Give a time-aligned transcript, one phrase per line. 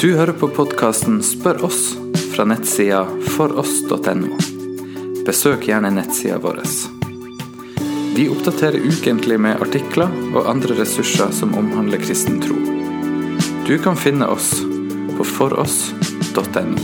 [0.00, 1.94] Du hører på podkasten Spør oss
[2.34, 4.36] fra nettsida foross.no.
[5.26, 6.60] Besøk gjerne nettsida vår.
[8.16, 12.58] Vi oppdaterer ukentlig med artikler og andre ressurser som omhandler kristen tro.
[13.66, 14.52] Du kan finne oss
[15.16, 16.78] på foross.no.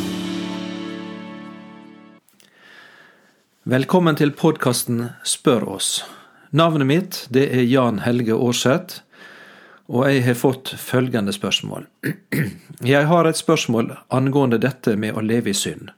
[3.63, 5.95] Velkommen til podkasten Spør oss.
[6.51, 9.05] Navnet mitt det er Jan Helge Aarseth
[9.93, 11.85] og jeg har fått følgende spørsmål.
[12.93, 15.91] Jeg har et spørsmål angående dette med å leve i synd.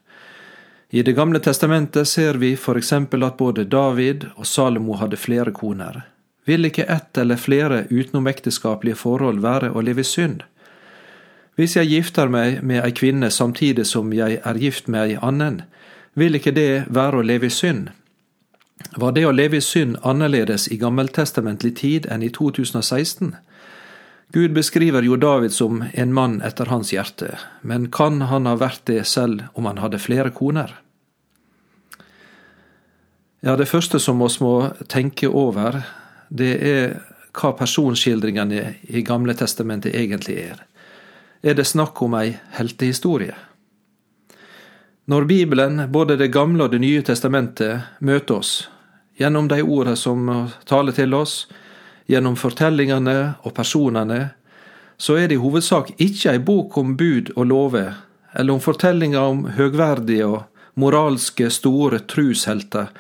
[0.91, 5.55] I Det gamle testamentet ser vi for eksempel at både David og Salomo hadde flere
[5.55, 6.03] koner.
[6.45, 10.43] Vil ikke ett eller flere utenomekteskapelige forhold være å leve i synd?
[11.55, 15.63] Hvis jeg gifter meg med ei kvinne samtidig som jeg er gift med ei annen,
[16.15, 17.95] vil ikke det være å leve i synd?
[18.99, 23.37] Var det å leve i synd annerledes i gammeltestamentlig tid enn i 2016?
[24.35, 28.83] Gud beskriver jo David som en mann etter hans hjerte, men kan han ha vært
[28.91, 30.73] det selv om han hadde flere koner?
[33.47, 35.85] Ja, det første som oss må tenke over,
[36.35, 36.97] det er
[37.31, 40.67] hva personskildringene i Gamle testamentet egentlig er.
[41.45, 43.37] Er det snakk om ei heltehistorie?
[45.07, 48.69] Når Bibelen, både Det gamle og Det nye testamentet, møter oss,
[49.15, 51.47] gjennom de ordene som taler til oss,
[52.07, 54.35] Gjennom fortellingene og personene
[54.97, 57.95] så er det i hovedsak ikke ei bok om bud og lover,
[58.35, 60.43] eller om fortellinger om høgverdige og
[60.75, 62.91] moralske store trushelter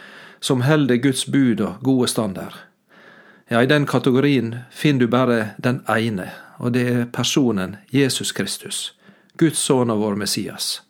[0.40, 2.54] som holder Guds bud og gode standard.
[3.50, 8.94] Ja, i den kategorien finner du bare den ene, og det er personen Jesus Kristus,
[9.36, 10.82] Guds sønn og vår Messias.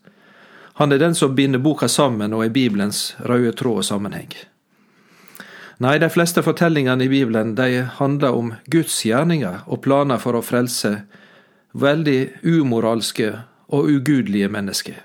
[0.79, 4.33] Han er den som binder boka sammen og er Bibelens røde tråd og sammenheng.
[5.79, 10.43] Nei, de fleste fortellingene i Bibelen de handler om Guds gjerninger og planer for å
[10.45, 11.01] frelse
[11.75, 13.33] veldig umoralske
[13.75, 15.01] og ugudelige mennesker.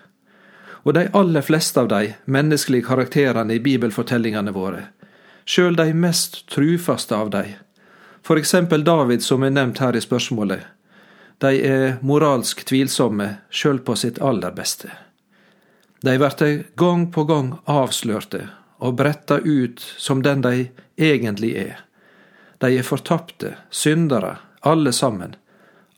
[0.86, 4.86] Og de aller fleste av de menneskelige karakterene i bibelfortellingene våre,
[5.49, 7.58] sjøl de mest trufaste av de,
[8.22, 10.61] for eksempel David som er nevnt her i spørsmålet,
[11.42, 14.92] de er moralsk tvilsomme sjøl på sitt aller beste.
[16.05, 18.45] De blir gang på gang avslørte
[18.80, 21.80] og bretta ut som den de egentlig er.
[22.60, 25.36] De er fortapte, syndere, alle sammen,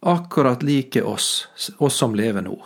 [0.01, 1.47] akkurat like oss,
[1.77, 2.57] oss som lever nå.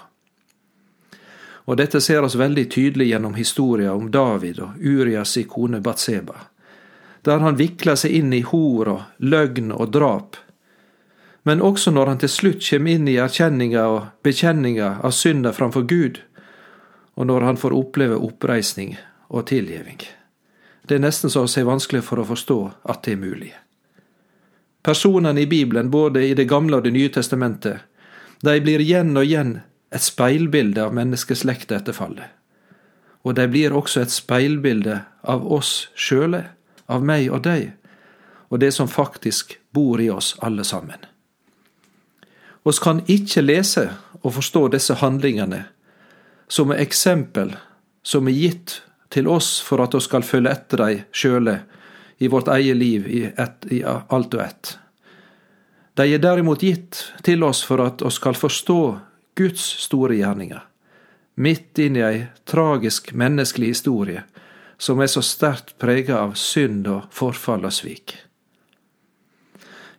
[1.65, 6.35] Og dette ser oss veldig tydelig gjennom historia om David og Urias kone Batseba,
[7.25, 10.37] der han vikler seg inn i hor og løgn og drap,
[11.45, 15.83] men også når han til slutt kommer inn i erkjenninga og bekjenninga av synda framfor
[15.89, 16.21] Gud,
[17.15, 18.95] og når han får oppleve oppreisning
[19.35, 19.99] og tilgivning.
[20.87, 23.51] Det er nesten så å si vanskelig for å forstå at det er mulig.
[24.85, 27.79] Personene i Bibelen, både i Det gamle og Det nye testamentet,
[28.41, 32.29] de blir igjen og igjen et speilbilde av menneskeslekta etter fallet.
[33.25, 36.43] Og de blir også et speilbilde av oss sjøle,
[36.87, 37.71] av meg og deg,
[38.49, 40.99] og det som faktisk bor i oss alle sammen.
[42.63, 43.89] Oss kan ikke lese
[44.21, 45.65] og forstå disse handlingene
[46.47, 47.55] som eksempel
[48.05, 51.59] som er gitt til oss for at vi skal følge etter dei sjøle
[52.17, 54.77] i vårt eget liv i, et, i alt og ett.
[55.95, 58.79] De er derimot gitt til oss for at vi skal forstå
[59.35, 60.61] Guds store gjerninger,
[61.35, 64.23] midt inn i ei tragisk menneskelig historie
[64.77, 68.17] som er så sterkt prega av synd og forfall og svik.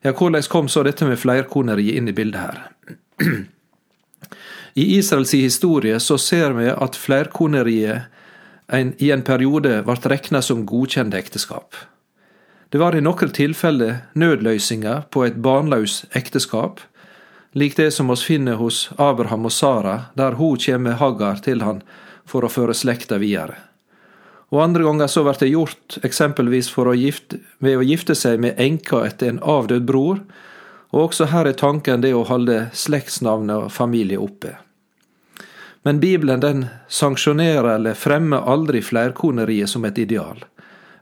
[0.04, 2.58] Ja, hvordan kom så dette med flerkoneriet inn i bildet her?
[4.76, 8.12] I Israels historie så ser vi at flerkoneriet
[8.72, 11.76] en, i en periode ble rekna som godkjent ekteskap.
[12.70, 16.80] Det var i noen tilfeller nødløsninger på et barnlaus ekteskap,
[17.54, 21.80] lik det som oss finner hos Abraham og Sara, der hun kommer Hagar til han
[22.26, 23.54] for å føre slekta videre.
[24.50, 28.58] Og andre ganger så blir det gjort eksempelvis å gifte, ved å gifte seg med
[28.58, 30.20] enka etter en avdød bror,
[30.94, 34.54] og også her er tanken det å holde slektsnavnet og familie oppe.
[35.86, 40.40] Men Bibelen den sanksjonerer eller fremmer aldri flerkoneriet som et ideal,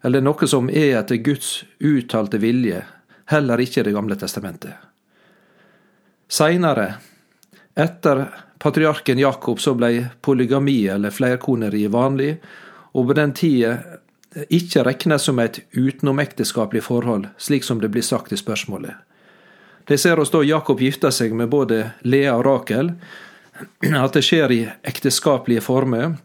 [0.05, 2.83] eller noe som er etter Guds uttalte vilje,
[3.33, 4.77] heller ikke Det gamle testamentet.
[6.29, 6.95] Seinere,
[7.75, 8.27] etter
[8.59, 12.37] patriarken Jakob, så blei polygami eller flerkoneri vanlig,
[12.93, 13.79] og på den tida
[14.53, 18.93] ikke regnes som et utenomekteskapelig forhold, slik som det blir sagt i spørsmålet.
[19.89, 22.99] Det ser oss da Jakob gifte seg med både Lea og Rakel,
[23.95, 26.17] at det skjer i ekteskapelige former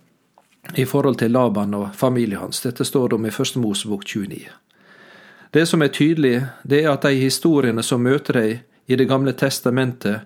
[0.75, 2.61] i forhold til Laban og familien hans.
[2.61, 4.49] Dette står det om i Første Mosebok 29.
[5.51, 8.59] Det som er tydelig, det er at de historiene som møter deg
[8.89, 10.21] i Det gamle testamentet,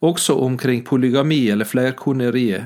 [0.00, 2.64] også omkring polygami eller flerkoneriet,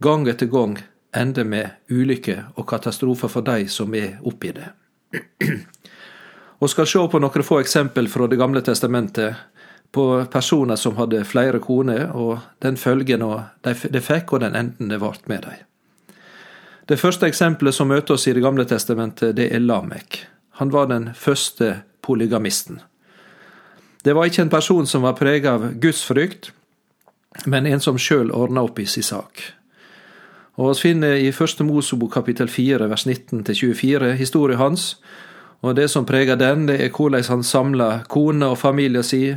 [0.00, 0.78] gang etter gang
[1.16, 4.68] ender med ulykke og katastrofer for de som er oppi det.
[6.60, 9.34] Og skal se på noen få eksempel fra Det gamle testamentet
[9.92, 13.24] på personer som hadde flere koner, og den følgen
[13.62, 15.62] de fikk, og den enden det ble med dem.
[16.86, 20.26] Det første eksempelet som møter oss i Det gamle testamentet, det er Lamek.
[20.58, 22.80] Han var den første polygamisten.
[24.04, 26.52] Det var ikke en person som var preget av gudsfrykt,
[27.44, 29.42] men en som sjøl ordna opp i sin sak.
[30.56, 34.96] Og Vi finner i Første Mosebok kapittel 4 vers 19-24 historien hans,
[35.60, 39.36] og det som preger den, det er hvordan han samler kone og familien si,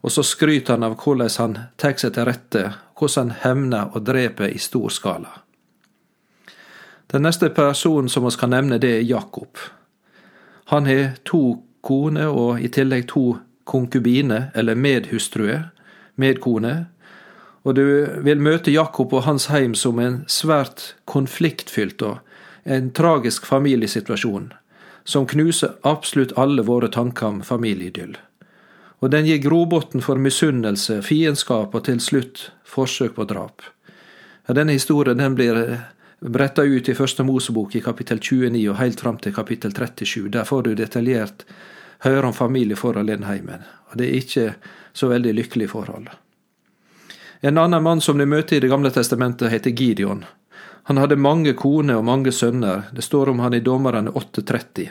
[0.00, 2.64] og så skryter han av hvordan han tar seg til rette,
[2.98, 5.32] hvordan han hevner og dreper i stor skala.
[7.10, 9.58] Den neste personen som vi kan nevne, det er Jakob.
[10.70, 15.70] Han har to koner og i tillegg to konkubiner, eller medhustruer,
[16.16, 16.86] medkone,
[17.64, 17.84] og du
[18.24, 22.18] vil møte Jakob og hans heim som en svært konfliktfylt og
[22.64, 24.52] en tragisk familiesituasjon,
[25.04, 28.16] som knuser absolutt alle våre tanker om familieidyll.
[29.00, 33.64] Og den gir grobunn for misunnelse, fiendskap og til slutt forsøk på drap.
[34.48, 35.60] Ja, denne historien den blir
[36.20, 40.28] bretta ut i Første Mosebok i kapittel 29 og helt fram til kapittel 37.
[40.28, 41.46] Der får du detaljert
[42.04, 43.64] høre om familieforhold i heimen.
[43.90, 44.46] Og det er ikke
[44.92, 46.10] så veldig lykkelige forhold.
[47.40, 50.24] En annen mann som du møter i Det gamle testamentet, heter Gideon.
[50.84, 54.88] Han hadde mange koner og mange sønner, det står om han i Dommerne 8.30.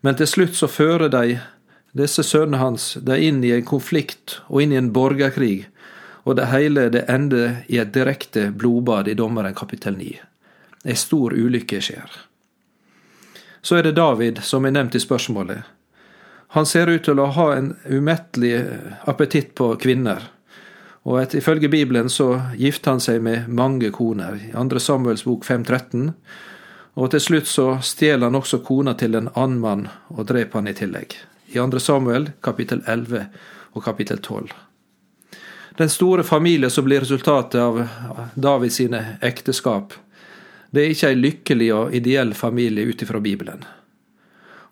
[0.00, 1.38] Men til slutt så fører de,
[1.94, 5.68] disse sønnene hans, de inn i en konflikt og inn i en borgerkrig,
[6.24, 10.14] og det hele det ender i et direkte blodbad i Dommeren kapittel 9.
[10.84, 12.16] Ei stor ulykke skjer.
[13.64, 15.62] Så er det David, som er nevnt i spørsmålet.
[16.56, 18.56] Han ser ut til å ha en umettelig
[19.10, 20.26] appetitt på kvinner.
[21.04, 24.80] Og et, ifølge Bibelen så gifter han seg med mange koner, i 2.
[24.80, 26.10] Samuels bok 5.13.
[26.94, 30.70] Og til slutt så stjeler han også kona til en annen mann og dreper han
[30.70, 31.16] i tillegg.
[31.54, 31.80] I 2.
[31.80, 33.26] Samuel kapittel 11
[33.72, 34.48] og kapittel 12.
[35.78, 37.86] Den store familie som blir resultatet av
[38.34, 38.80] Davids
[39.20, 39.94] ekteskap,
[40.70, 43.62] det er ikke ei lykkelig og ideell familie ut ifra Bibelen.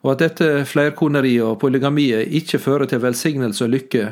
[0.03, 4.09] Og at dette flerkoneriet og polygamiet ikke fører til velsignelse og lykke,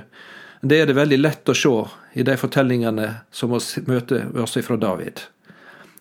[0.63, 1.75] det er det veldig lett å se
[2.15, 5.27] i de fortellingene som vi møter oss fra David.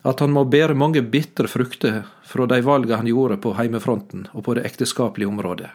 [0.05, 4.45] At han må bære mange bitre frukter fra de valgene han gjorde på heimefronten og
[4.45, 5.73] på det ekteskapelige området.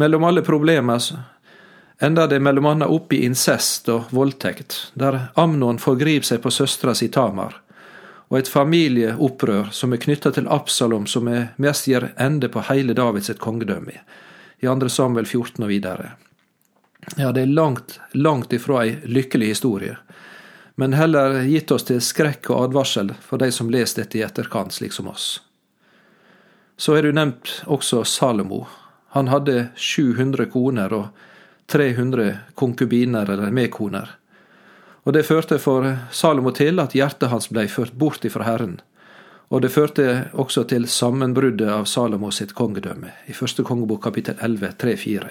[0.00, 1.02] Mellom alle problemer
[1.98, 6.94] ender det mellom anna opp i incest og voldtekt, der Amnon forgriper seg på søstera
[6.96, 7.58] si Tamar,
[8.32, 12.96] og et familieopprør som er knytta til Absalom, som er mest gir ende på hele
[12.96, 14.00] Davids kongedømme,
[14.64, 14.88] i 2.
[14.88, 16.14] Samuel 14 og videre.
[17.20, 20.00] Ja, det er langt, langt ifra ei lykkelig historie,
[20.80, 24.72] men heller gitt oss til skrekk og advarsel for de som leser dette i etterkant,
[24.72, 25.42] slik som oss.
[26.80, 28.64] Så er du nevnt også Salomo.
[29.16, 31.26] Han hadde 700 koner og
[31.70, 34.16] 300 konkubiner eller medkoner
[35.04, 38.80] og det førte for Salomo til at hjertet hans blei ført bort ifra Herren.
[39.50, 44.74] Og det førte også til sammenbruddet av Salomo sitt kongedømme, i første kongebok kapittel 11,
[44.78, 45.30] 3-4.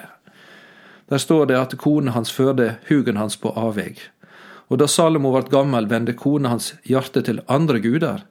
[1.09, 4.01] Der står det at konen hans førte hugen hans på avveg.
[4.69, 8.25] Og da Salomo vart gammel, vendte kona hans hjerte til andre guder,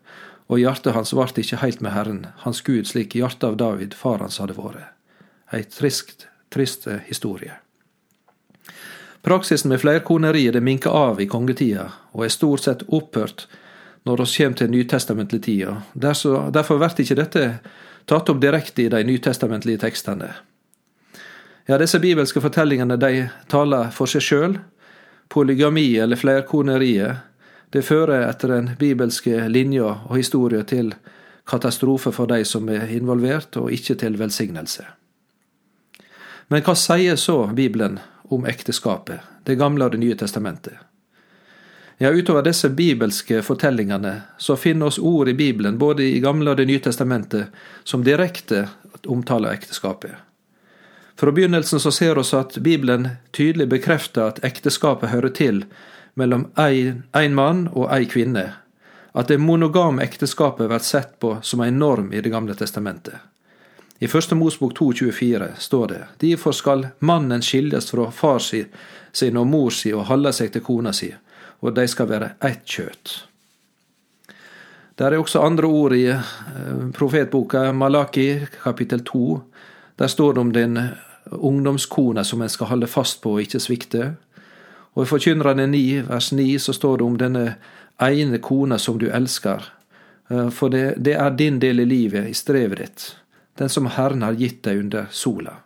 [0.49, 4.21] og hjertet hans ble ikke heilt med Herren, hans Gud, slik hjertet av David, far
[4.23, 4.98] hans, hadde vært.
[5.53, 7.53] Ei trist, trist historie.
[9.23, 13.47] Praksisen med flerkoneriet det minker av i kongetida, og er stort sett opphørt
[14.05, 15.75] når vi kommer til nytestamentlig tida.
[15.95, 17.45] Derfor blir ikke dette
[18.09, 20.31] tatt opp direkte i de nytestamentlige tekstene.
[21.69, 24.59] Ja, disse bibelske fortellingene de taler for seg sjøl.
[25.29, 27.25] Polygami eller flerkoneriet
[27.73, 30.95] det fører etter den bibelske linja og historia til
[31.49, 34.87] katastrofe for de som er involvert, og ikke til velsignelse.
[36.49, 40.75] Men hva sier så Bibelen om ekteskapet, Det gamle og Det nye testamentet.
[41.99, 46.57] Ja, utover disse bibelske fortellingene så finner oss ord i Bibelen, både i Gamle og
[46.57, 47.47] Det nye testamentet,
[47.85, 48.69] som direkte
[49.07, 50.13] omtaler ekteskapet.
[51.19, 55.65] Fra begynnelsen så ser oss at Bibelen tydelig bekrefter at ekteskapet hører til
[56.15, 58.53] mellom én mann og ei kvinne,
[59.13, 63.19] at det monogame ekteskapet blir sett på som en norm i Det gamle testamentet.
[63.99, 69.75] I Første Mosbok 2,24 står det Derfor skal mannen skilles fra far sin og mor
[69.75, 71.11] si og holde seg til kona si,
[71.61, 73.25] og de skal være ett kjøtt.
[74.99, 76.21] Der er også andre ord i eh,
[76.95, 79.41] profetboka Malaki kapittel 2.
[79.99, 80.79] Der står det om den
[81.31, 84.15] ungdomskone som en skal holde fast på og ikke svikte.
[84.95, 87.45] Og i Forkynnerne 9, vers 9, så står det om denne
[88.03, 89.71] ene kona som du elsker.
[90.31, 93.09] Eh, for det, det er din del i livet, i strevet ditt,
[93.59, 95.59] den som Herren har gitt deg under sola.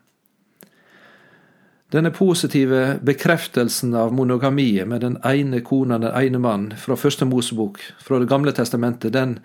[1.93, 7.83] Denne positive bekreftelsen av monogamiet med den ene kona, den ene mann, fra første Mosebok,
[8.01, 9.39] fra Det gamle testamentet, den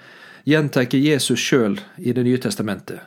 [0.46, 3.00] gjentar Jesus sjøl i Det nye testamentet.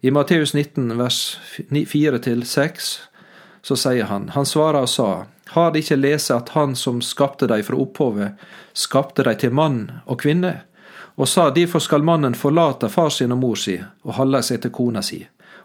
[0.00, 3.00] I Matteus 19, vers 4-6,
[3.62, 7.48] så sier han, han svarer og sa, har de ikke lest at Han som skapte
[7.50, 8.38] deg fra opphavet,
[8.74, 10.60] skapte deg til mann og kvinne,
[11.18, 14.70] og sa derfor skal mannen forlate far sin og mor si og holde seg til
[14.70, 15.20] kona si,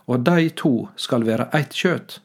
[0.10, 2.19] og de to skal være ett kjøtt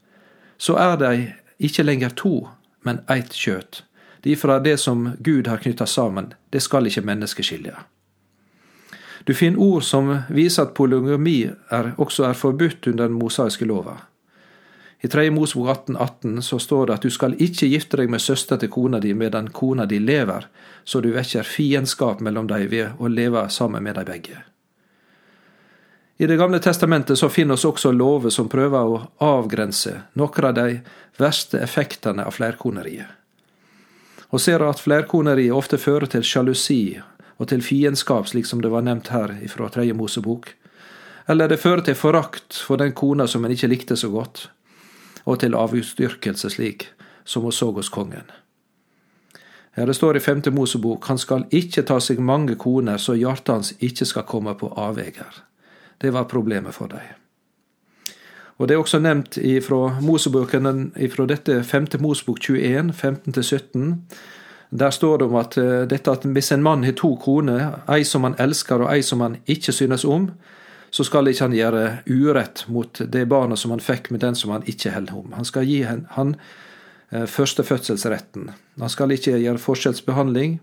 [0.59, 2.49] så er de ikke lenger to,
[2.83, 3.85] men eit kjøt.
[4.25, 7.75] Derfor er det som Gud har knytta sammen, det skal ikke mennesket skilje.
[9.27, 13.99] Du finner ord som viser at polygami er, også er forbudt under den mosaiske lova.
[15.01, 15.31] I 3.
[15.31, 18.71] Mosebok 18, 18 så står det at du skal ikke gifte deg med søster til
[18.75, 20.49] kona di medan kona di lever,
[20.85, 24.43] så du vekker fiendskap mellom dem ved å leve sammen med dem begge.
[26.19, 30.55] I Det gamle testamentet så finner oss også lover som prøver å avgrense noen av
[30.57, 30.81] de
[31.17, 33.07] verste effektene av flerkoneriet.
[34.35, 36.99] Og ser at flerkoneriet ofte fører til sjalusi
[37.39, 40.51] og til fiendskap, slik som det var nevnt her fra Tredje Mosebok.
[41.31, 44.49] Eller det fører til forakt for den kona som en ikke likte så godt,
[45.29, 46.89] og til avgudsdyrkelse, slik
[47.29, 48.31] som hun så hos kongen.
[49.77, 53.53] Ja, det står i Femte Mosebok, han skal ikke ta seg mange koner, så hjertet
[53.55, 55.43] hans ikke skal komme på avveier.
[56.01, 57.05] Det var problemet for dem.
[58.59, 61.87] Og Det er også nevnt fra Mosebøkene, fra dette 5.
[62.01, 63.95] Mosebok 21, 15-17.
[64.81, 68.05] Der står det om at eh, dette at hvis en mann har to koner, ei
[68.05, 70.31] som han elsker og ei som han ikke synes om,
[70.91, 74.55] så skal ikke han gjøre urett mot det barnet som han fikk med den som
[74.55, 75.33] han ikke holder om.
[75.37, 76.37] Han skal gi han,
[77.11, 78.51] eh, førstefødselsretten.
[78.81, 80.59] Han skal ikke gjøre forskjellsbehandling.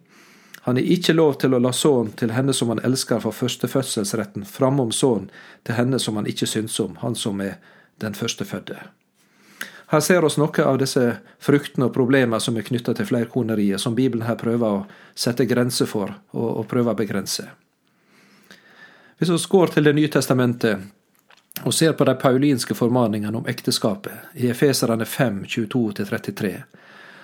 [0.65, 4.46] Han er ikke lov til å la sønnen til henne som han elsker for førstefødselsretten,
[4.46, 5.29] framom sønnen
[5.63, 7.60] til henne som han ikke syns om, han som er
[8.01, 8.79] den førstefødte.
[9.88, 11.03] Her ser oss noe av disse
[11.39, 15.86] fruktene og problemene som er knytta til flerkoneriet, som Bibelen her prøver å sette grenser
[15.86, 17.46] for og, og prøver å begrense.
[19.17, 20.77] Hvis vi går til Det nye testamentet
[21.63, 26.51] og ser på de paulinske formaningene om ekteskapet i Efeserane 5, 22-33,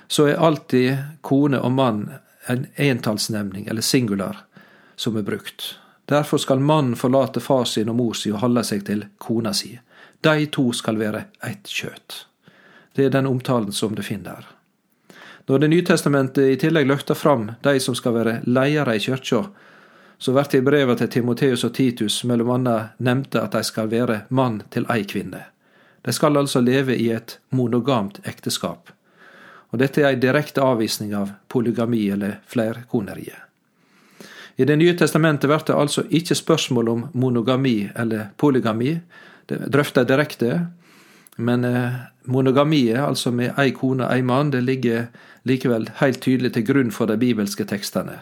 [0.08, 2.10] så er alltid kone og mann
[2.48, 4.38] en entallsnevning, eller singular,
[4.96, 5.78] som er brukt.
[6.06, 9.78] Derfor skal mannen forlate far sin og mor si og holde seg til kona si.
[10.22, 12.26] De to skal være ett kjøtt.
[12.96, 14.48] Det er den omtalen som du finner der.
[15.48, 19.44] Når Det nye testamentet i tillegg løfter fram de som skal være ledere i kyrkja,
[20.22, 23.90] så blir det i brevet til Timoteus og Titus mellom annet nevnte at de skal
[23.90, 25.48] være mann til ei kvinne.
[26.06, 28.94] De skal altså leve i et monogamt ekteskap
[29.72, 33.48] og dette er ei direkte avvisning av polygami eller flerkoneriet.
[34.60, 39.00] I Det nye testamentet blir det altså ikke spørsmål om monogami eller polygami,
[39.48, 40.68] det drøfter direkte,
[41.38, 41.94] men eh,
[42.26, 45.08] monogamiet, altså med ei kone og ei mann, det ligger
[45.44, 48.20] likevel helt tydelig til grunn for de bibelske tekstene.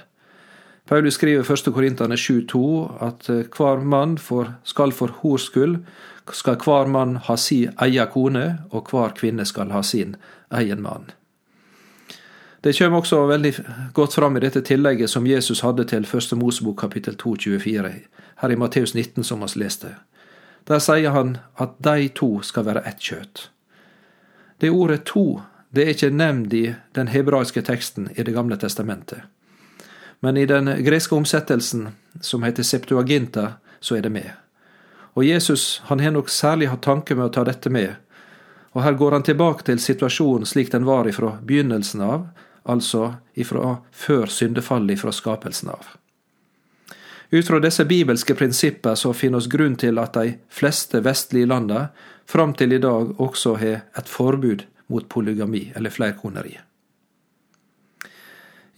[0.89, 1.73] Paulus skriver 1.
[1.73, 5.83] Korintane 7,2 at eh, hver mann for, skal for hors skyld
[6.33, 10.15] skal hver mann ha si eia kone, og hver kvinne skal ha sin
[10.49, 11.11] egen mann.
[12.63, 13.53] Det kommer også veldig
[13.93, 17.93] godt fram i dette tillegget som Jesus hadde til første Mosebok kapittel 2, 24,
[18.41, 19.95] her i Matteus 19, som vi leste.
[20.67, 23.49] Der sier han at de to skal være ett kjøtt.
[24.61, 29.21] Det ordet to det er ikke nevnt i den hebraiske teksten i Det gamle testamentet.
[30.19, 31.87] Men i den greske omsettelsen,
[32.21, 34.31] som heter Septuaginta, så er det med.
[35.13, 37.95] Og Jesus han har nok særlig hatt tanke med å ta dette med,
[38.71, 42.27] og her går han tilbake til situasjonen slik den var ifra begynnelsen av,
[42.69, 45.87] altså ifra før syndefallet ifra skapelsen av.
[47.31, 51.89] Ut fra disse bibelske prinsipper så finner oss grunn til at de fleste vestlige landa
[52.29, 56.57] fram til i dag også har et forbud mot polygami eller flerkoneri.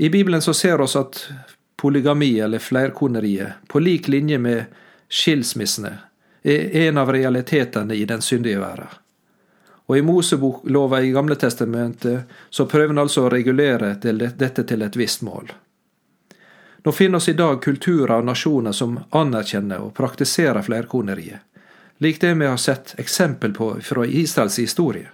[0.01, 1.29] I Bibelen så ser oss at
[1.77, 4.63] polygami eller flerkoneriet, på lik linje med
[5.09, 5.91] skilsmissene,
[6.41, 8.87] er en av realitetene i den syndige verden.
[9.85, 14.97] Og i Moseboklova i Gamle testamentet så prøver en altså å regulere dette til et
[14.97, 15.53] visst mål.
[16.81, 21.45] Nå finner oss i dag kulturer og nasjoner som anerkjenner og praktiserer flerkoneriet,
[22.01, 25.13] lik det vi har sett eksempel på fra Israels historie.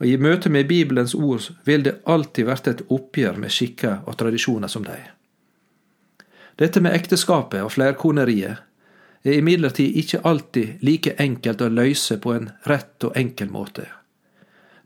[0.00, 4.18] Og I møte med Bibelens ord vil det alltid bli et oppgjør med skikker og
[4.20, 4.96] tradisjoner som de.
[6.56, 8.62] Dette med ekteskapet og flerkoneriet
[9.26, 13.88] er imidlertid ikke alltid like enkelt å løse på en rett og enkel måte.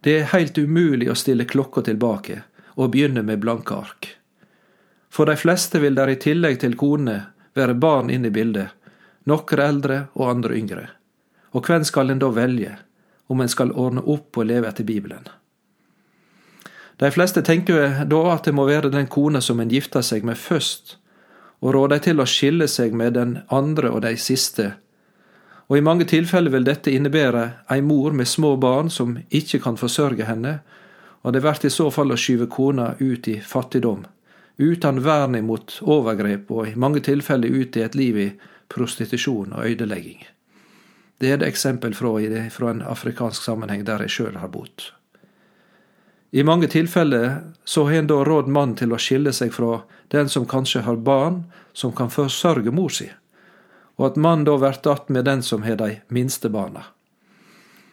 [0.01, 2.41] Det er heilt umulig å stille klokka tilbake
[2.77, 4.15] og begynne med blanke ark.
[5.11, 7.19] For de fleste vil der i tillegg til kone
[7.59, 8.71] være barn inne i bildet,
[9.27, 10.87] noen eldre og andre yngre.
[11.53, 12.77] Og hvem skal en da velge,
[13.31, 15.29] om en skal ordne opp og leve etter Bibelen?
[17.01, 20.37] De fleste tenker da at det må være den kone som en gifter seg med
[20.37, 20.99] først,
[21.65, 24.75] og råder dem til å skille seg med den andre og de siste.
[25.71, 29.79] Og i mange tilfeller vil dette innebære ei mor med små barn som ikke kan
[29.81, 30.59] forsørge henne,
[31.23, 34.03] og det blir i så fall å skyve kona ut i fattigdom,
[34.59, 38.29] uten vern imot overgrep og i mange tilfeller ut i et liv i
[38.69, 40.21] prostitusjon og ødelegging.
[41.21, 42.15] Det er et eksempel fra,
[42.51, 44.89] fra en afrikansk sammenheng der jeg sjøl har bodd.
[46.31, 49.83] I mange tilfeller så har en da råd mannen til å skille seg fra
[50.15, 51.43] den som kanskje har barn
[51.77, 53.11] som kan forsørge mor si,
[53.99, 56.85] og at mannen da blir att med den som har de minste barna.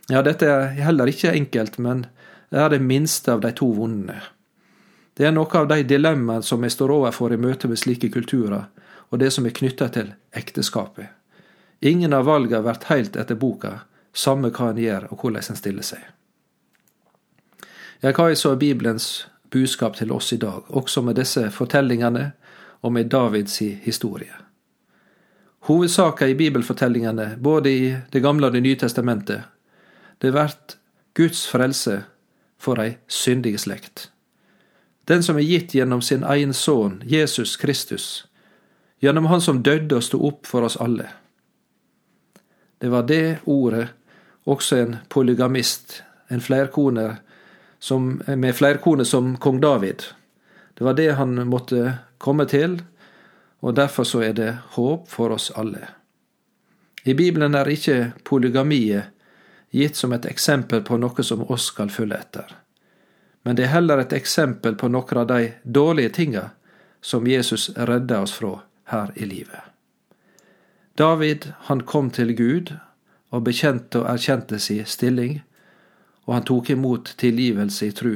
[0.07, 2.05] Ja, dette er heller ikke enkelt, men
[2.50, 4.22] det er det minste av de to vondene.
[5.17, 8.69] Det er noe av de dilemmaene som vi står overfor i møte med slike kulturer,
[9.10, 11.16] og det som er knytta til ekteskapet.
[11.79, 13.79] Ingen av valgene blir heilt etter boka,
[14.13, 16.01] samme hva en gjør og hvordan en stiller seg.
[18.01, 22.31] Ja, hva er så Bibelens budskap til oss i dag, også med disse fortellingene
[22.81, 24.34] og med Davids historie?
[25.67, 29.41] Hovedsaka i bibelfortellingene, både i Det gamle og Det nye testamentet,
[30.22, 30.53] det blir
[31.13, 32.03] Guds frelse
[32.57, 34.10] for ei syndig slekt.
[35.07, 38.27] Den som er gitt gjennom sin egen sønn, Jesus Kristus,
[39.00, 41.10] gjennom Han som døde og sto opp for oss alle.
[42.79, 43.88] Det var det ordet
[44.48, 47.17] også en polygamist, en flerkone,
[47.79, 50.03] som, med flerkone som kong David.
[50.74, 52.81] Det var det han måtte komme til,
[53.60, 55.88] og derfor så er det håp for oss alle.
[57.03, 59.13] I Bibelen er ikke polygamiet
[59.72, 62.55] gitt som et eksempel på noe som oss skal følge etter.
[63.43, 66.50] Men det er heller et eksempel på noen av de dårlige tinga
[67.01, 68.59] som Jesus redda oss fra
[68.92, 69.76] her i livet.
[70.98, 72.74] David, han kom til Gud
[73.29, 75.42] og bekjente og erkjente si stilling,
[76.25, 78.14] og han tok imot tilgivelse i tru.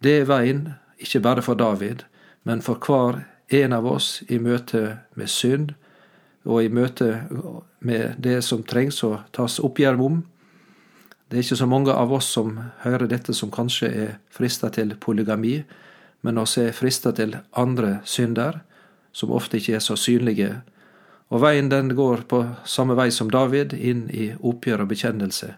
[0.00, 0.62] Det er veien,
[0.98, 2.06] ikke bare for David,
[2.44, 3.24] men for hver
[3.60, 5.74] en av oss i møte med synd,
[6.46, 7.26] og i møte
[7.80, 10.22] med det som trengs å tas oppgjør om.
[11.28, 14.94] Det er ikke så mange av oss som hører dette som kanskje er frista til
[15.00, 15.58] polygami,
[16.22, 18.62] men oss er frista til andre synder,
[19.12, 20.62] som ofte ikke er så synlige.
[21.30, 25.54] Og veien den går på samme vei som David, inn i oppgjør og bekjennelse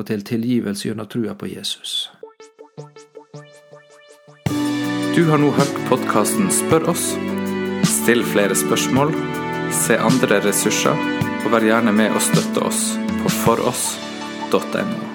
[0.00, 2.08] og til tilgivelse gjennom trua på Jesus.
[5.16, 7.10] Du har nå hørt podkasten Spør oss.
[7.84, 9.12] Still flere spørsmål,
[9.74, 10.96] se andre ressurser,
[11.44, 12.86] og vær gjerne med å støtte oss
[13.20, 15.09] på foross.no.